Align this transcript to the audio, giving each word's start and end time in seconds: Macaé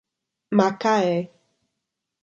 Macaé 0.57 1.13